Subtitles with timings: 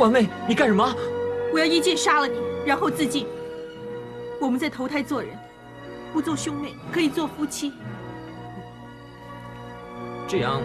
[0.00, 0.96] 婉妹，你干什么？
[1.52, 3.26] 我要一剑杀了你，然后自尽。
[4.40, 5.38] 我们再投胎做人，
[6.10, 7.74] 不做兄妹，可以做夫妻。
[10.26, 10.62] 这样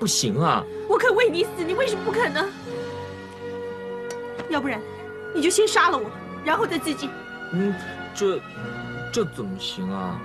[0.00, 0.64] 不行啊！
[0.88, 2.44] 我肯为你死，你为什么不肯呢？
[4.48, 4.80] 要不然，
[5.32, 6.10] 你就先杀了我，
[6.44, 7.08] 然后再自尽。
[7.52, 7.72] 嗯，
[8.16, 8.40] 这
[9.12, 10.20] 这怎么行啊？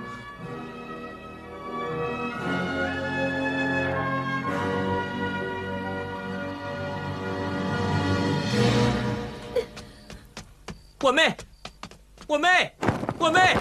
[12.36, 12.70] 我妹，
[13.18, 13.56] 我妹！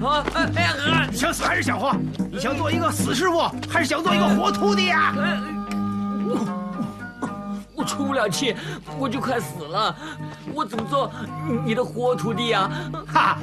[0.00, 0.24] 啊！
[0.32, 1.08] 哎哎呀！
[1.10, 1.92] 你想死还是想活？
[2.30, 5.12] 你想做一个死师傅，还是想做一个活徒弟呀？
[6.24, 6.46] 我
[7.74, 8.54] 我出不了气，
[8.96, 9.92] 我就快死了。
[10.54, 11.10] 我怎么做
[11.64, 12.70] 你的活徒弟呀？
[13.12, 13.36] 哈！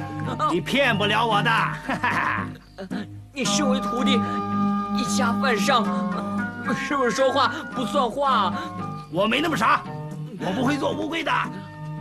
[0.50, 1.50] 你骗不了我的。
[1.50, 2.46] 哈哈！
[3.34, 4.18] 你身为徒弟，
[4.96, 5.84] 以下犯上，
[6.74, 8.54] 是不是说话不算话？
[9.12, 9.82] 我没那么傻，
[10.40, 11.30] 我不会做乌龟的。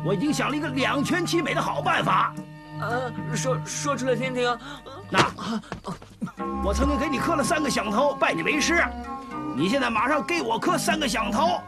[0.06, 2.34] 我已经想了一个两全其美的好办法。
[2.80, 4.58] 呃，说说出来听听。
[5.09, 5.20] 那
[6.64, 8.86] 我曾经给你磕了三个响头，拜你为师。
[9.56, 11.59] 你现在马上给我磕三个响头，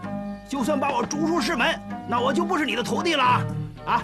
[0.48, 3.24] 就算把我逐出师门，那我就不是你的徒弟了
[3.86, 4.04] 啊！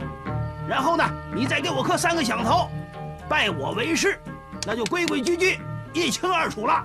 [0.68, 1.04] 然后呢，
[1.36, 2.70] 你再给我磕三个响头，
[3.30, 4.18] 拜我为师，
[4.66, 5.60] 那就规规矩矩，
[5.94, 6.84] 一清二楚了。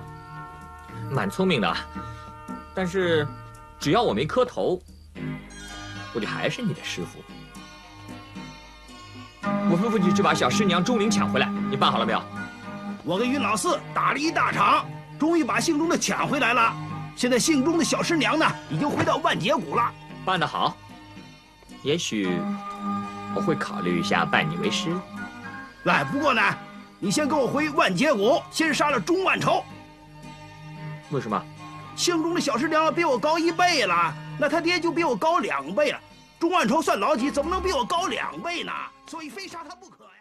[1.09, 1.73] 蛮聪明的，
[2.75, 3.25] 但是
[3.79, 4.79] 只要我没磕头，
[6.13, 7.23] 我就还是你的师傅。
[9.71, 12.21] 我吩咐你去把小师娘钟灵抢回来，你办好了没有？
[13.03, 14.83] 我跟云老四打了一大场，
[15.19, 16.73] 终于把姓钟的抢回来了。
[17.15, 19.91] 现在姓钟的小师娘呢，已经回到万劫谷了。
[20.25, 20.75] 办得好，
[21.83, 22.29] 也许
[23.35, 24.89] 我会考虑一下拜你为师。
[25.83, 26.41] 来，不过呢，
[26.99, 29.63] 你先跟我回万劫谷，先杀了钟万仇。
[31.11, 31.39] 为什么？
[31.95, 35.99] 姓钟的小师娘比我高一倍了，那他爹就比我高两倍了。
[36.39, 37.29] 钟万仇算老几？
[37.29, 38.71] 怎么能比我高两倍呢？
[39.09, 40.11] 所以非杀他不可呀！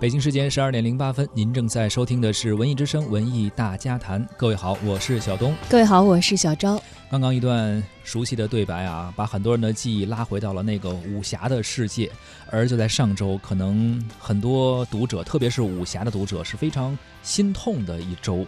[0.00, 4.26] 北京时间十二点零八分，您正在收听的是《文艺之声·文艺大家谈》。
[4.38, 5.54] 各位好，我是小东。
[5.68, 6.82] 各位好，我是小昭。
[7.10, 12.10] 刚刚一段熟悉的对白啊，把很多人的记忆拉回到了那个武侠的世界。
[12.50, 18.46] 而就在上周，可能很多读者，特别是武侠的读者，是非常心痛的一周。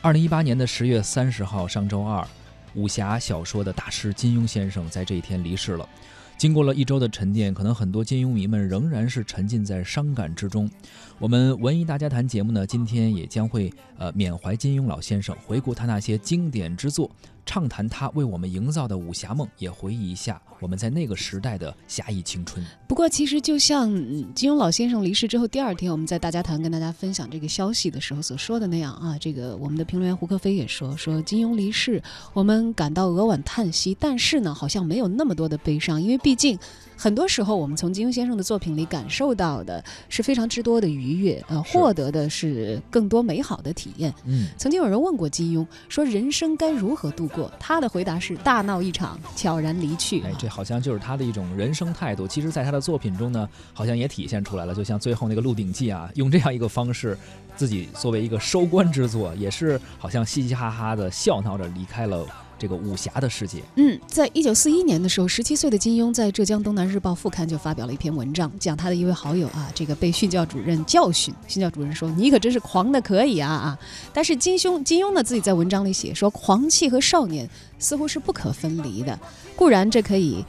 [0.00, 2.26] 二零一八年的十月三十号，上周二。
[2.74, 5.88] 武侠小说的大师金庸先生在这一天离世了。
[6.36, 10.70] 经过了一周的沉淀，可能很多金庸迷们仍然是沉浸在伤感之中。
[11.18, 17.10] 我们文艺大家谈节目呢，今天也将会呃缅怀金庸老先生，回顾他那些经典之作。
[17.44, 22.64] 畅谈他为我们营造的武侠梦，也回忆一下我们在那个时代的侠义青春。
[22.86, 23.90] 不过，其实就像
[24.34, 36.58] 金庸老先生离世之后第二天，我们在大家谈跟大家分享这个消息的时候所说的那样啊，这个我们的评论员胡克飞也说说金庸离世，我们感到扼腕叹息，但是呢，好像没有那么多的悲伤，因为毕竟。
[37.02, 44.12] 很多时候，我们从金庸先生的作品里感受到的是非常之多的愉悦，呃，获得的是更多美好的体验。
[44.26, 47.50] 嗯，曾经有人问过金庸，说人生该如何度过？
[47.58, 50.20] 他的回答是大闹一场，悄然离去。
[50.20, 52.26] 哎，这好像就是他的一种人生态度。
[52.26, 54.74] 其实，在他的作品中呢，好像也体现出来了。
[54.74, 57.16] 就像最后那个《鹿鼎记》啊，用这样一个方式，
[57.56, 62.26] 自己作为一个收官之作，也是好像嘻嘻哈哈的笑闹着离开了。
[62.60, 73.78] 这个武侠的世界，嗯，在一九四一年的时候，十七岁的金庸在浙江东南日报副刊就发表了一篇文章，讲他的一位好友啊，这个被训教主任教训，训教主任说你可真是狂的可以啊啊！
[74.12, 77.48] 但是金庸金庸呢自己在文章里写说，狂气和少年
[77.78, 79.18] 似乎是不可分离的，
[79.56, 80.44] 固然这可以。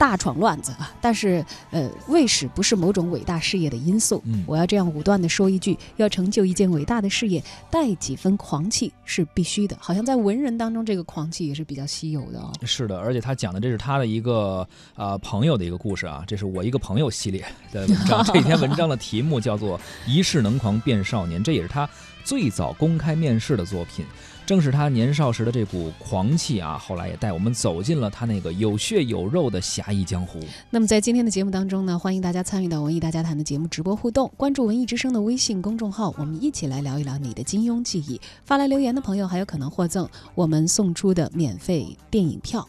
[0.00, 0.94] 大闯乱子啊！
[0.98, 4.22] 但是，呃，卫史不是某种伟大事业的因素。
[4.24, 9.76] 嗯，我要这样武断的说一句：要成就一件伟大的事业，带几分狂气是必须的。
[9.78, 12.50] 好像在文人当中，这个狂气也是比较稀有的哦。
[12.64, 18.24] 是的，而且他讲的这是他的一个啊朋友的一个故事啊，这是我一个朋友系列的文章。
[18.24, 21.86] 这篇文章的题目叫做《一世能狂变少年》，这也是他
[22.24, 24.02] 最早公开面世的作品。
[24.50, 30.40] 正是他年少时的这股狂气啊，后来也带我们走进了他那个有血有肉的侠义江湖。
[30.70, 38.20] 那么在今天的节目当中呢，欢迎大家参与到文艺大家谈的节目直播互动，关注文艺之声的微信公众号，我们一起来聊一聊你的金庸记忆。
[38.44, 42.68] 发来留言的朋友还有可能获赠我们送出的免费电影票。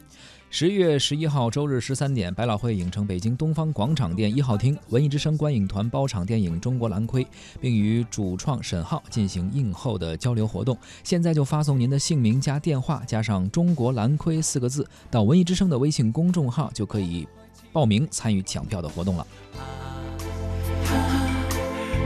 [0.54, 7.24] 十一月十一号周日十三点，百老汇影城北京东方广场店一号厅，文艺之声观影团包场电影《中国蓝盔》，
[7.62, 10.78] 并与主创沈浩进行映后的交流活动。
[11.06, 17.26] 现在就发送您的姓名加电话加上“中国蓝盔”四个字到文艺之声的微信公众号，就可以
[17.72, 19.26] 报名参与抢票的活动了。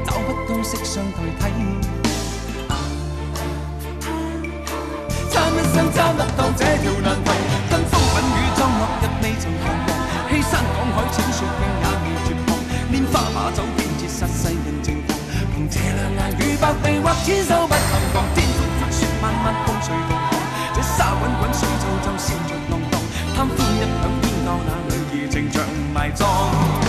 [0.05, 2.05] 找不到色相代替。
[5.73, 7.64] 想揸得到這條難題，跟風品
[8.85, 9.87] 與裝落日未曾彷徨，
[10.29, 12.51] 欺山赶海淺雪徑也未绝望，
[12.91, 15.17] 拈花把酒偏折煞世人情狂，
[15.53, 20.29] 凭这两眼与百臂或千手不能防，天阔阔雪漫漫共隨同航，
[20.73, 23.01] 这沙滚滚水皱皱笑着浪荡。
[23.35, 26.84] 贪欢一晌偏教那女儿情长埋葬。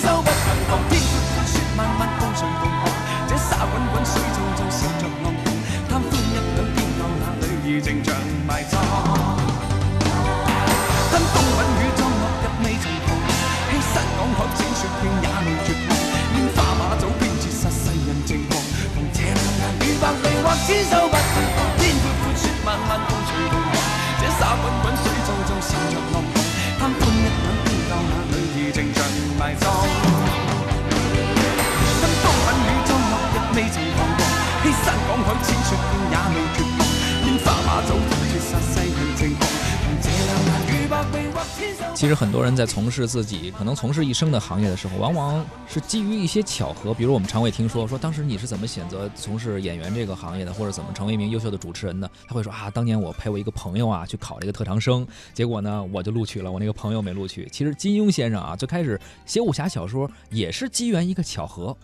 [0.00, 2.82] 或千手不能防，天闊闊雪漫漫共隨同航，
[3.28, 5.46] 這沙滚滚水皺皺笑着浪蕩，
[5.88, 8.08] 貪歡一晌偏教那女兒情長
[8.46, 8.80] 埋葬。
[11.12, 13.28] 跟風品與裝落日未曾彷徨，
[13.68, 15.92] 欺山赶海淺雪徑也未绝望，
[16.32, 18.56] 拈花把酒偏折煞世人情狂，
[18.96, 21.36] 憑這兩眼與百臂或千手不能
[42.00, 46.94] 其实很多人在从事自己可能从事一生的行业的时候，往往是基于一些巧合。
[46.94, 52.10] 比如我们常会听说，说当时你是怎么选择从事演员这个行业的，或者怎么成为一名优秀的主持人的？
[52.26, 57.46] 他会说啊，当年我陪我一个朋友啊去考这个特长生，结果呢我就录取了，我那个朋友没录取。
[57.52, 61.76] 其实金庸先生啊，最开始写武侠小说也是机缘一个巧合。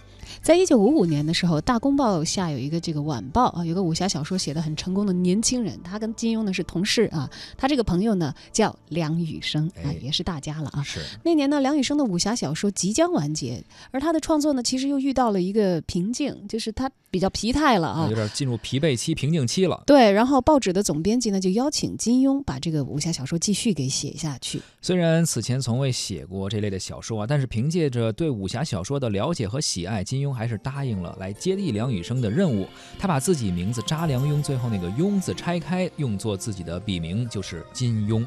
[0.42, 7.30] 在一九五五年的时候，《大公报》下有一个这个晚报啊，有个武侠小说写的很成功的年轻人，他跟金庸呢是同事啊。
[7.56, 10.82] 他这个朋友呢叫梁羽生啊哎，也是大家了啊。
[10.82, 18.14] 是那年呢，梁羽生的武侠小说即将完结，而他的创作呢，其实又遇到了一个瓶颈，就是他比较疲态了啊有。
[18.14, 19.82] 点进入疲惫期、瓶颈期了。
[19.86, 24.60] 对，然后报纸的总编辑呢就邀请金庸把这个武侠小说继续给写下去。
[24.80, 32.66] 虽然此前从未写过这类的小说啊，但是凭借着对武侠小说的了解和喜爱，金庸还是答应了来接替梁羽生的任务。
[32.98, 38.20] 他把自己名字查良镛最后那个“庸”字拆开，用作自己的笔名，就是金庸。《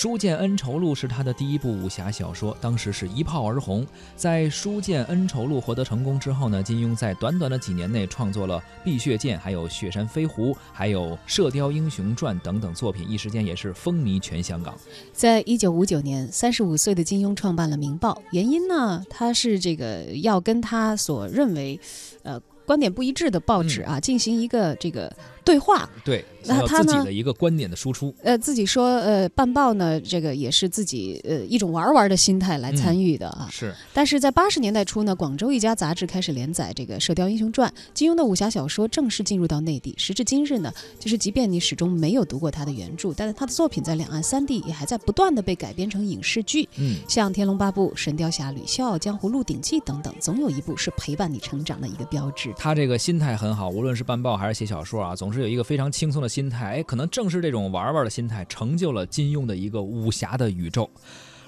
[0.00, 3.86] 书剑恩仇录》是他的第一部武侠小说，当时是一炮而红。
[4.16, 14.74] 在《书剑恩仇录》获得成功之后呢，金庸在短短的几年内创作了《碧血剑》、还有《雪山飞狐》、还有《射雕英雄传》等等作品，一时间也是风靡全香港。
[15.12, 21.78] 在一九五九年，三十五岁的金庸创办了《明报》，原因呢，他是这个要跟他所认为，
[22.22, 25.14] 呃，观点不一致的报纸啊，进行一个这个
[25.50, 25.88] 对话。
[26.04, 28.14] 对，那他呢自己的一个观点的输出。
[28.22, 33.48] 呃，自己说，呃，办报呢，这个也是自己呃一种玩玩的心态来参与的啊。
[33.50, 39.92] 是，但是在八十年代初呢，广州一家杂志开始连载这个《射雕英雄传》，金庸的武侠小说正式进入到内地。
[39.98, 46.68] 时至今日呢，就是即便你始终没有读过他的原著，但是他的作品在两岸三地也还在不断的被改编成影视剧。
[46.76, 52.54] 嗯，像《天龙八部》《神雕侠侣》《笑傲江湖》《鹿鼎记》等等，总有一部是陪伴你成长的一个标志。
[52.56, 56.76] 他这个心态很好，无论是办报还是写小说啊，总是有一个非常轻松的心态。
[56.76, 60.88] 哎，可能正是这种玩玩的心态，成就了金庸的一个武侠的宇宙。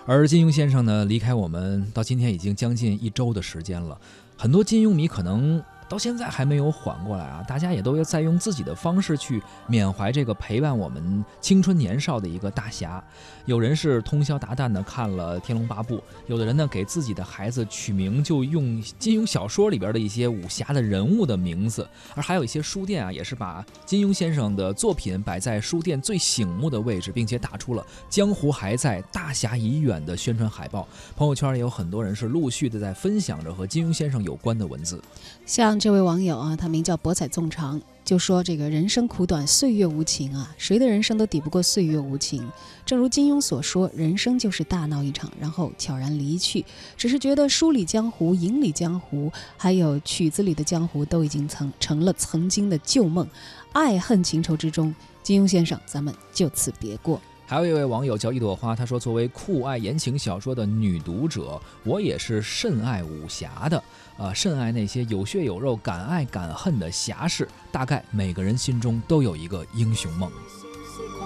[0.05, 4.01] 而金庸先生呢，离开我们到今天已经将近一周的时间了，
[4.37, 5.63] 很多金庸迷可能。
[5.93, 7.45] 到现在还没有缓过来啊！
[7.47, 13.05] 大家也都在用自己的方式去缅怀这个陪伴我们青春年少的一个大侠。
[13.45, 30.89] 有人是通宵达旦的看了《天龙八部》，有的人呢给自己的孩子取名就用金庸小说里边的一些武侠的人物的名字，而还有一些书店啊，也是把金庸先生的作品摆在书店最醒目的位置，并且打出了“江湖还在，大侠已远”的宣传海报。
[31.15, 35.03] 朋友圈也有很多人是陆续的在分享着和金庸先生有关的文字。
[35.45, 42.49] 像这位网友啊，他名叫博采纵长，就说这个人生苦短，岁月无情啊，谁的人生都抵不过岁月无情。
[42.87, 46.65] 正如金庸所说，人生就是大闹一场，然后悄然离去。
[46.97, 53.27] 只是觉得书里江湖、影里江湖，还有曲子里的江湖，都已经曾成了曾经的旧梦。
[53.73, 57.21] 爱恨情仇之中，金庸先生，咱们就此别过。
[57.45, 63.83] 还有一位网友叫一朵花，他说：“作为酷爱言情小说的女读者，我也是甚爱武侠的，
[64.19, 67.49] 啊、甚爱那些有血有肉、敢爱敢恨的侠士。
[67.71, 70.31] 大概每个人心中都有一个英雄梦。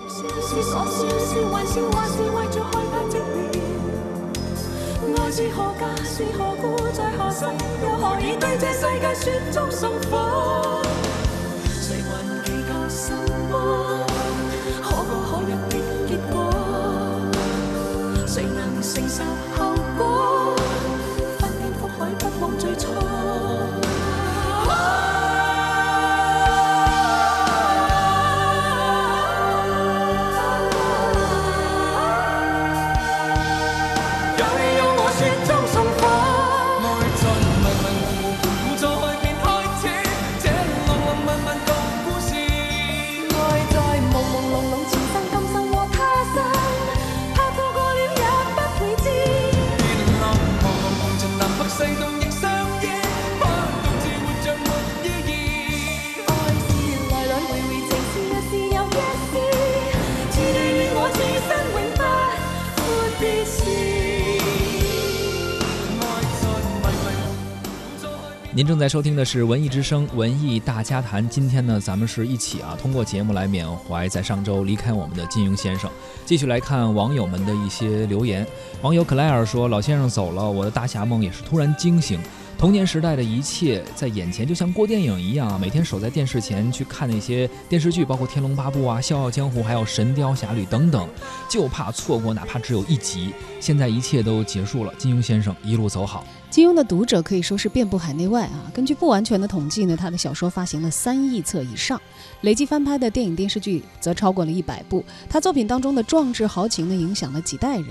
[0.09, 3.19] 是傻笑，是玩笑，還是為着害怕寂
[3.53, 3.59] 寥？
[5.21, 7.45] 愛是何價，是何故，在何世，
[7.83, 10.83] 又何以对这世界雪中送火？
[11.83, 12.15] 誰還
[12.45, 12.47] 祈
[68.57, 71.23] 您正在收听的是《文艺之声·文艺大家谈》。
[71.29, 75.91] 今天呢，咱们是一起啊，通过节目来缅怀在上周离开我们的金庸先生。
[76.25, 78.47] 继续来看网友们的一些留言。
[78.81, 82.19] 网友克莱尔说：“老先生走了，我的大侠梦也是突然惊醒。
[82.57, 91.07] 童年时代的一切在眼前，就像过电影一样啊，每天守在电视前去看那些电视剧，包括《天龙八部》啊、《笑傲江湖》还有《神雕侠侣》等等，
[91.47, 93.35] 就怕错过哪怕只有一集。
[93.67, 98.71] 现在一切都结束了，金庸先生一路走好。”金庸的读者可以说是遍布海内外啊。
[98.73, 102.01] 根据不完全的统计呢，他的小说发行了三亿册以上，
[102.43, 105.05] 累计翻拍的电影电视剧则超过了一百部。
[105.29, 107.89] 他作品当中的壮志豪情呢，影响了几代人。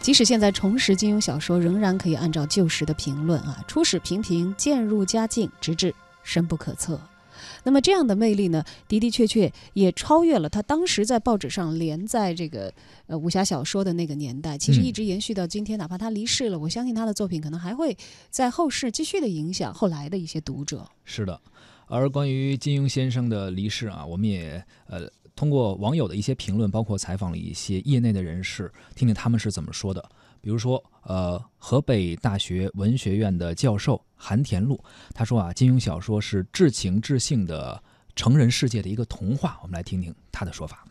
[0.00, 5.92] 即使现在重拾金庸小说，仍然可以按照旧时的评论啊，初始平平，渐入佳境，直至
[6.22, 7.00] 深不可测。
[7.62, 12.72] 那么这样的魅力呢，的的确确也超越了他当时在报纸上连载这个
[13.06, 15.76] 呃武侠小说的那个年代，其实一直延续到今天。
[15.76, 17.94] 哪怕他离世了，我相信他的作品可能还会
[18.30, 20.88] 在后世继续的影响后来的一些读者。
[21.04, 21.38] 是的，
[21.86, 30.02] 而关于金庸先生的离世啊，我们也呃通过网友的一些评论，包括采访了一些业内的人士，听听他们是怎么说的。
[30.46, 34.78] 比如说，呃，河北大学文学院的教授韩田禄，
[35.12, 37.82] 他说啊，金庸小说是至情至性的
[38.14, 39.58] 成人世界的一个童话。
[39.60, 40.84] 我们来听听他的说法。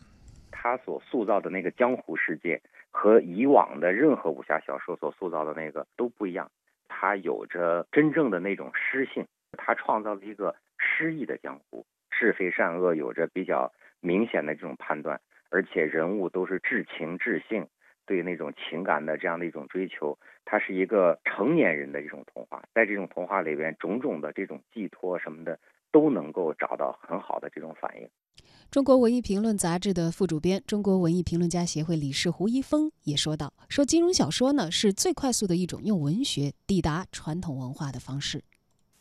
[0.50, 2.60] 他所塑造的那个江湖世界
[2.90, 6.50] 和以往的任何武侠小说所塑造的那个都不一样，
[6.86, 17.66] 他有着真正的那种诗性，他创造了一个诗意的江湖，是非善恶有着比较明显的这种判断，而且人物都是至情至性。
[18.06, 25.58] 对那种情感的这样的一种追求，它是一个成年人的一种童话，在这种童话里边，种种的这种寄托什么的，
[25.90, 28.08] 都能够找到很好的这种反应。
[28.70, 38.42] 中国文艺评论杂志的副主编、中国文艺评论家协会理事胡一峰也说道：“说金庸小说呢，是最快速的一种用文学抵达传统文化的方式。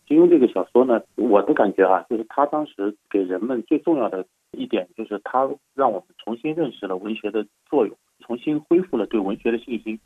[0.07, 10.00] 金庸这个小说呢，我的感觉啊，就是他当时给人们最重要的一点，就是他让我们重新认识了文学的作用。”重新恢复了对文学的信心，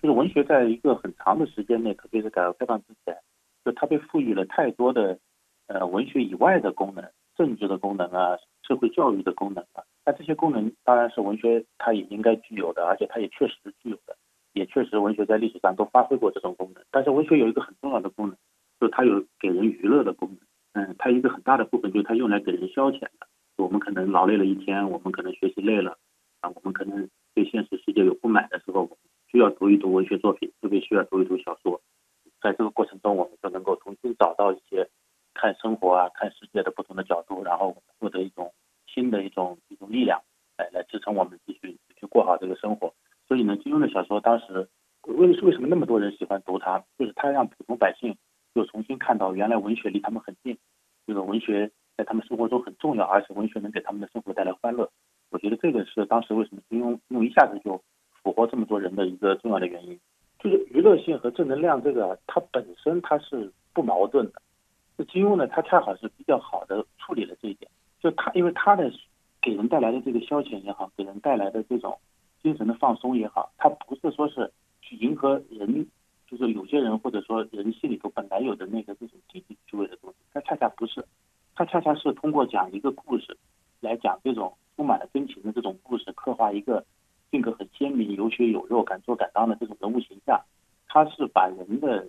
[0.00, 3.16] 就是文学在一个很长的时间内，特别是改革开放之前，
[3.64, 5.18] 就它被赋予了太多的
[5.66, 7.04] 呃文学以外的功能，
[7.36, 9.82] 政治的功能啊，社会教育的功能啊。
[10.04, 14.16] 那这些功能当然是文学它也应该具有的，而且它也确实具有的，
[14.52, 16.84] 也确实文学在历史上都发挥过这种功能。
[16.92, 18.36] 但是文学有一个很重要的功能，
[18.78, 20.84] 就是它有给人娱乐的功能。
[20.84, 23.26] 嗯，它一个很大的部分就是它用来给人消遣的。
[23.56, 25.98] 我们可能劳累了一天，我们可能学习累了
[26.40, 27.08] 啊，我们可能。
[27.36, 28.88] 对现实世界有不满的时候，
[29.30, 31.78] 需要读一读文学作品，特别需要读一读小说。
[32.40, 34.88] 在这个过程中，我们就能够重新找到一些
[35.34, 38.54] 看生活啊、看世界的不同的角度，然后获得一种
[38.86, 40.18] 新的一种一种力量，
[40.56, 42.94] 来来支撑我们继续去过好这个生活。
[43.28, 44.66] 所以呢，金庸的小说当时
[45.02, 46.82] 为为什么那么多人喜欢读它？
[46.98, 48.16] 就是他让普通百姓
[48.54, 50.56] 又重新看到原来文学离他们很近，
[51.06, 54.90] 这个文学在他们生活中很重要，而且文学能给他们的生活带来欢乐。
[55.28, 57.82] 我觉得这个是当时为什么金庸用一下子就
[58.22, 59.98] 俘获这么多人的一个重要的原因，
[60.38, 64.40] 就是娱乐性和正能量这个它本身它是不矛盾的。
[64.96, 67.70] 那金庸呢，他恰好是比较好的处理了这一点，
[68.00, 68.90] 就他因为他的
[69.42, 71.98] 给人带来的这个消遣也好，给人带来的这种
[72.42, 75.86] 精神的放松也好，他不是说是去迎合人，
[76.26, 81.04] 就是有些人或者说人心里头本来有的那个这种积极趣味的东西，他恰恰不是，
[81.54, 83.36] 他恰恰是通过讲一个故事
[83.80, 84.56] 来讲这种。
[84.76, 86.84] 充满了真情的这种故事，刻画一个
[87.30, 90.38] 性格很鲜明、有血有肉、敢做敢当的这种人物形象。
[90.96, 92.08] 他是把人的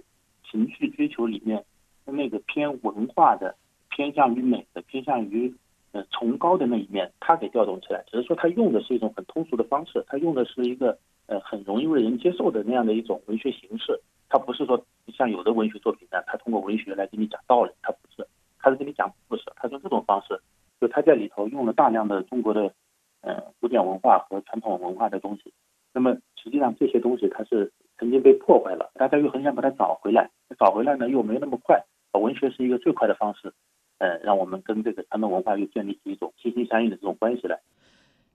[0.49, 1.61] 情绪追求里面
[2.05, 3.53] 那个偏文化的、
[3.89, 5.53] 偏向于美的、偏向于
[5.91, 8.01] 呃崇高的那一面，他给调动起来。
[8.09, 13.99] 只是说他用的是一种很通俗的方式，他用的是一个呃很容易为人接受的那样的一种文学形式。
[14.29, 14.81] 他不是说
[15.13, 18.25] 像有的文学作品呢，他通过文学来给你讲道理，他不是，
[18.57, 19.43] 他是给你讲故事。
[19.57, 20.39] 他用这种方式。
[20.79, 22.71] 就他在里头用了大量的中国的，
[23.19, 25.51] 呃，古典文化和传统文化的东西。
[25.91, 30.29] 那么实际上这些东西它是曾经被破坏了，大家又很想把它找回来。
[30.59, 31.83] 找回来呢又没那么快。
[32.13, 33.53] 文学是一个最快的方式，
[33.99, 37.59] 呃，让我们跟这个传统文化又建立起一种心心相印的这种关系来。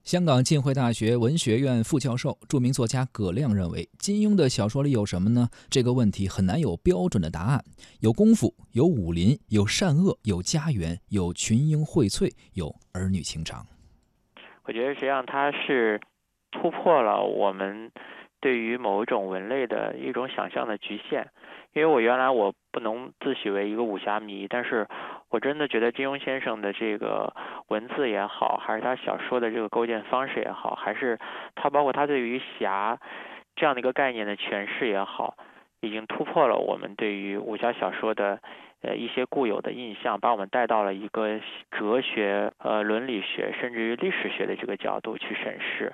[0.03, 5.49] 香港浸会大学文学院副教授、著名作家葛亮认为，金庸的小说里有什么呢？
[5.69, 7.63] 这个问题很难有标准的答案。
[7.99, 13.65] 有功夫，有武林，有善恶，有家园，有群英荟萃，有儿女情长。
[14.65, 15.99] 我觉得实际上它是
[16.51, 17.91] 突破了我们
[18.43, 21.25] 对于某一种文类的一种想象的局限。
[21.71, 24.85] 因为我原来我不能自诩为一个武侠迷，但是
[25.29, 27.33] 我真的觉得金庸先生的这个
[27.69, 31.17] 文字也好，还是他小说的这个构建方式也好，还是
[31.55, 32.99] 他包括他对于侠
[33.55, 35.35] 这样的一个概念的诠释也好，
[35.79, 38.39] 已经突破了我们对于武侠小说的
[38.83, 41.39] 呃一些固有的印象，把我们带到了一个
[41.71, 45.91] 哲学、呃伦理学甚至于历史学的这个角度去审视。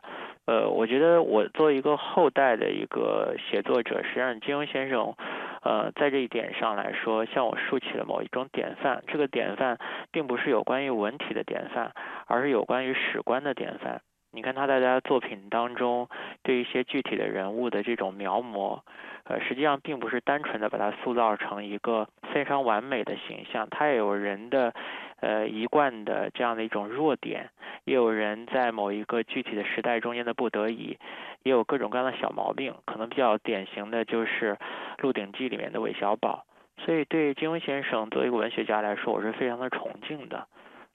[0.50, 5.14] 呃，我觉得我作为一个后代的一个写作者，实际上金庸先生，
[5.62, 9.04] 呃，在这一点上来说，向我竖起了某一种典范。
[9.06, 9.78] 这个典范
[10.12, 11.92] 并不是有关于文体的典范，
[12.26, 14.02] 而是有关于史观的典范。
[14.32, 16.08] 你看他在他的作品当中
[16.42, 18.80] 对一些具体的人物的这种描摹，
[19.26, 24.74] 呃，实际上并不是单纯的把它塑造成一个非常完美的形象，他也有人的
[25.22, 27.50] 呃一贯的这样的一种弱点，
[27.86, 30.98] 也有人在某一个具体的时代中间的不得已，
[31.44, 34.54] 也有各种各样的小毛病，可能比较典型的就是
[35.00, 36.46] 《鹿鼎记》里面的韦小宝。
[36.86, 40.48] 所以对金庸先生作为一个文学家来说，我是非常的崇敬的。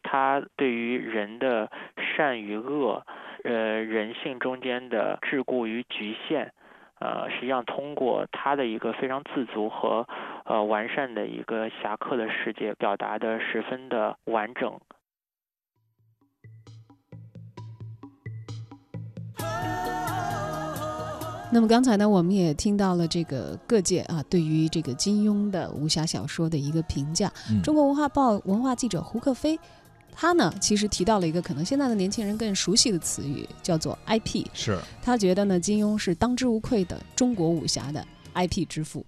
[0.02, 3.04] 他对于人的善与恶，
[3.43, 6.52] 呃，人性中间的桎梏与局限，
[7.00, 10.07] 呃，实际上通过他的一个非常自足和
[10.44, 14.80] 呃完善的一个侠客的世界，表达的十分的完整。
[21.52, 27.32] 那么刚才呢，我们也听到了这个各界啊对于这个金庸的武侠小说的一个评价。
[27.48, 29.56] 嗯中国文化报文化记者胡克飞，
[30.12, 34.44] 他呢其实提到了一个可能现在的年轻人更熟悉的词语，叫做 IP。
[34.52, 39.07] 是他觉得呢，金庸是当之无愧的中国武侠的 IP 之父。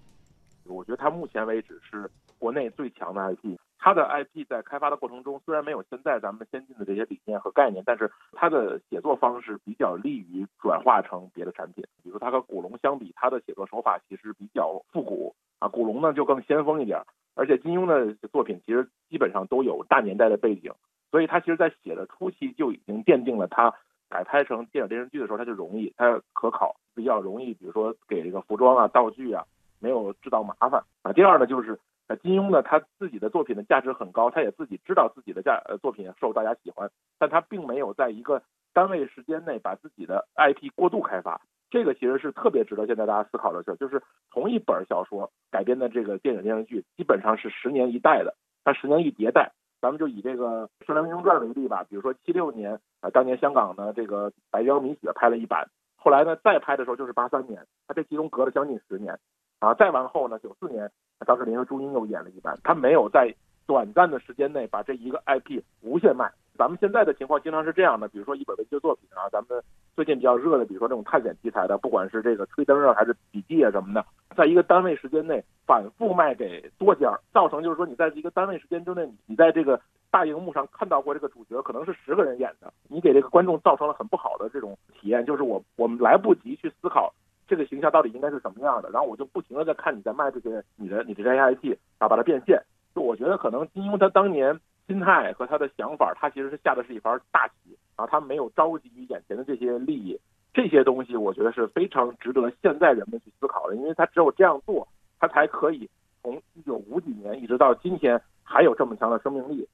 [0.69, 3.57] 我觉得它目前为止是国内最强的 IP。
[3.79, 11.85] 它的 IP 在开发的过程中，虽然没有现在咱们先进的这些理念和概念，但是它的写作方式比较利于转化成别的产品。
[12.03, 17.01] 比如它和古龙相比，它的写作手法其实比较复古啊，古龙呢就更先锋一点。
[17.35, 20.73] 而且金庸的作品其实基本上都有大年代的背景，
[21.11, 23.73] 所以他其实在写的初期就已经奠定了他
[24.09, 27.53] 改拍成电影电视剧的时候，它就容易，它可考，比较容易。
[27.55, 29.45] 比如说给这个服装啊、道具啊，
[29.79, 31.13] 没有制造麻烦啊。
[31.13, 41.41] 第二呢，就是呃金庸呢他自己的作品的价值很高，他也自己知道自己的价呃作品受大家喜欢，但他并没有在一个单位时间内把自己的 IP 过度开发。
[41.69, 48.35] 这个其实是特别值得现在大家思考的事儿，就是同一本小说改编的这个电影电视剧，基本上是十年一代的，
[48.65, 49.53] 它十年一迭代。
[49.79, 59.19] 咱们就以这个《射雕英雄传》为例吧，比如说七六年啊，当年香港呢这个《白貂米雪》拍了一版，后来呢再拍的时候就是八三年，它这其中隔了将近十年，
[59.59, 60.91] 啊，再往后呢九四年，
[61.27, 63.35] 当时联合朱茵又演了一版，他没有在
[63.67, 66.31] 短暂的时间内把这一个 IP 无限卖。
[66.59, 69.63] 咱们现在的情况经常是这样的，比如说一本文学作品啊，咱们
[69.95, 79.79] 最近比较热的，比如说这种探险题材的，不管是这个吹灯啊还是笔记啊什么的，在一个单位时间内反复卖给多家，造成就是说你在一个单位时间之内，你在这个
[80.11, 87.13] 大荧幕上看到过这个主角可能是十个人演的，你给这个观众造成了很不好的这种体验，就是我我们来不及去思考
[87.47, 92.61] 这个形象到底应该是什么样的，然后我就不停的在看你在卖这些你的你的这些 IP 啊，把它变现。
[92.95, 100.19] 就我觉得可能金庸他当年心态和他的想法，他其实是下的是一盘大棋啊，他没有着急于眼前的这些利益，
[100.55, 104.89] 这些东西我觉得是非常值得现在人们去思考的，因为他只有这样做，
[105.21, 105.89] 他才可以
[106.23, 109.69] 从一九五几年一直到今天还有这么强的生命力。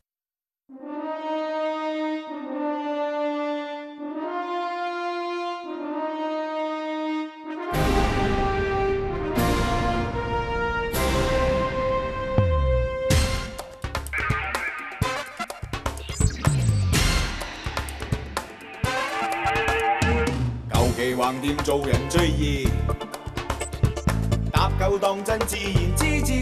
[21.23, 22.67] 橫掂做人最易，
[24.51, 26.33] 搭夠當真自然之至。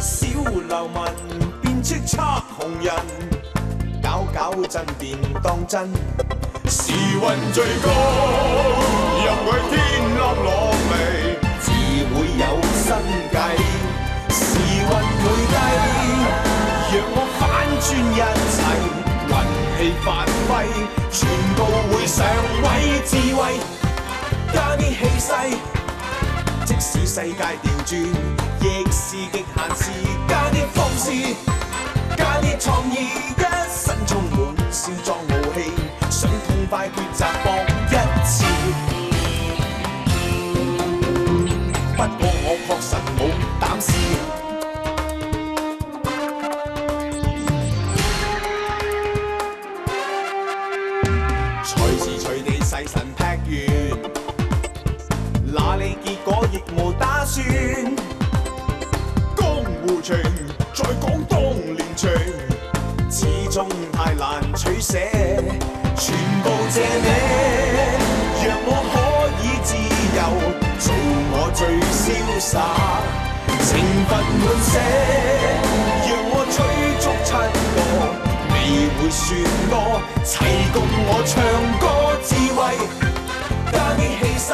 [0.00, 0.98] 小流民
[1.62, 2.92] 變叱咤紅人，
[4.02, 5.88] 搞搞震便當真。
[6.68, 7.92] 時運最高，
[9.22, 9.78] 入去天
[10.18, 11.70] 落落微，自
[12.10, 12.90] 會有新
[13.30, 13.38] 計。
[14.30, 14.90] 時運
[15.22, 15.54] 會計，
[16.90, 17.40] 讓我反
[17.80, 18.18] 轉一
[18.50, 19.05] 切。
[19.28, 19.32] 運
[19.78, 20.50] 氣發揮，
[21.10, 21.58] 全部
[21.90, 22.26] 會上
[22.62, 22.66] 位
[23.04, 23.58] 智慧，
[24.52, 25.30] 加啲氣勢。
[26.64, 27.92] 即使世界調轉，
[28.60, 29.84] 亦是極限事，
[30.28, 31.10] 加啲放肆，
[32.16, 32.94] 加啲創意，
[33.36, 34.36] 一身充滿
[34.70, 35.56] 少壯傲气，
[36.10, 37.46] 想痛快抉擇搏
[37.90, 37.94] 一
[38.26, 38.34] 次。
[41.96, 42.25] 不
[64.76, 64.92] 取捨，
[65.96, 66.12] 全
[66.42, 67.08] 部借你，
[68.44, 68.94] 让我可
[69.42, 69.72] 以自
[70.14, 70.20] 由，
[70.78, 70.92] 做
[71.32, 71.60] 我最
[71.96, 72.06] 潇
[72.38, 72.54] 洒，
[73.64, 74.76] 情分滿瀉，者，
[76.04, 76.56] 让我追
[77.00, 77.32] 逐七
[77.72, 77.78] 个，
[78.52, 78.54] 未
[78.98, 79.24] 会算
[79.70, 79.74] 多，
[80.22, 80.34] 齐
[80.74, 80.76] 共
[81.08, 81.32] 我唱
[81.80, 81.84] 歌
[82.22, 82.60] 智慧，
[83.72, 84.48] 加啲气势。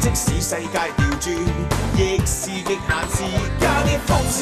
[0.00, 1.30] 即使世界调转，
[1.96, 2.74] 亦是极限
[3.06, 3.22] 事，
[3.60, 4.38] 加啲福字，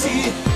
[0.00, 0.49] 啲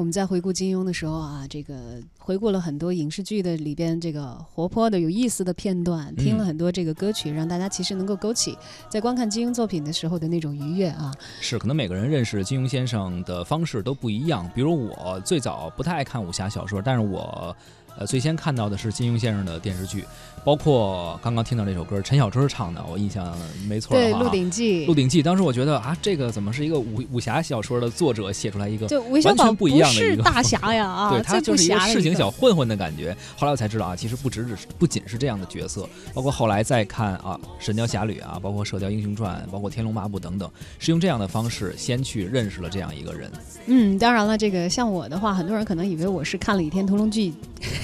[0.00, 1.74] 我们在回顾金庸的时候啊，这个
[2.18, 8.56] 回顾了很多影视剧的里边这个活泼的、有意思的片段，听了很多这个歌曲，让大家其实能够勾起
[8.88, 11.12] 在观看金庸作品的时候的那种愉悦啊。
[11.38, 14.50] 是，可能每个人认识金庸先生的方式都不一样。
[14.54, 17.54] 比如我最早不太爱看武侠小说，但是我
[17.98, 20.06] 呃最先看到的是金庸先生的电视剧，
[20.44, 23.36] 包括刚刚听到这首歌陈小春唱的，我印象
[23.68, 24.84] 没错的对，《鹿鼎记》。
[24.86, 28.86] 鹿鼎记，当时我觉得啊，这个怎么是一个武武侠小说的作者写出来一个
[29.24, 33.16] 完全不一样的一个是大侠呀 啊，对他就是一个市井小混混的感觉。
[33.36, 43.30] 后来我才知道啊，其实不只只是不仅是这样的角色，包括后来再看啊《神雕侠侣》啊，包括《射雕英雄传》，包括《天龙八部》等等，是用这样的方式先去认识了这样一个人。
[43.66, 47.34] 嗯，当然了，这个像我的话，很多人可能以为我是看了《倚天屠龙记》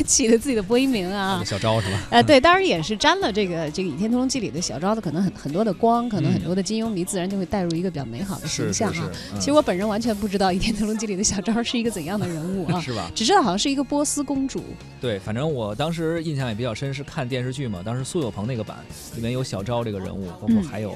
[0.06, 1.42] 起了自己的播音名啊。
[1.44, 2.00] 小昭是吧？
[2.10, 9.10] 呃，对，当然也是沾了这个这个《倚天屠龙记》里的小昭的可能很很多的光，可能很多的金庸迷自然就会带入一个比较美好的形象啊。
[9.40, 13.10] 其实我本人完全不知道《倚天屠龙记》里的小昭是一个怎样的人物啊， 是吧？
[13.16, 14.62] 只知道好像是一个波斯公主。
[15.00, 18.76] 对，反正我当时印象也比较深，是看电视剧嘛，当时苏有朋那个版
[19.16, 20.62] 里面有小昭这个人物，包括嗯。
[20.62, 20.94] 还有、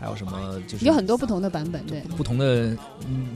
[0.00, 2.00] 还有什么就是有很多不同的版本，对。
[2.16, 2.76] 不同的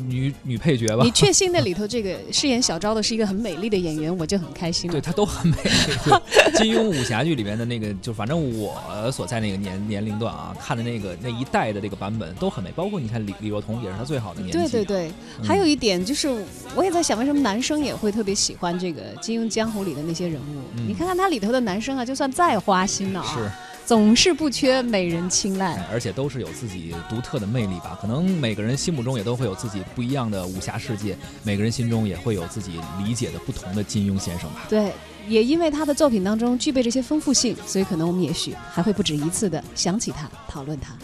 [0.06, 1.02] 女女配角吧。
[1.04, 4.92] 你确信那里头这个饰演小昭的是一个很美丽的演员，我就很开心了。
[4.92, 5.56] 对，她都很美。
[5.62, 14.58] 对 金庸武侠剧里面的那个，就反正我所在那个年年龄段啊，看的那个那一代的这个版本都很美，包括你看李李若彤也是她最好的年纪。
[14.58, 16.28] 对对对，嗯还有一点就是，
[16.74, 20.60] 我也在想，为什么男生也会特别喜欢这个金庸江湖里的那些人物？
[20.76, 23.50] 嗯你看看他里头的男生啊，就算再花心了啊，是。
[23.84, 25.84] 总是不缺美人青睐。
[25.90, 27.98] 而且都是有自己独特的魅力吧。
[28.00, 34.66] 可能每个人心目中也都会有自己不一样的武侠世界，每个人心中也会有自己理解的不同的金庸先生吧。
[34.68, 34.92] 对，
[35.28, 40.94] 也因为他的作品当中具备这些丰富性，所以可能我们也许还会不止一次的想起他，讨论他。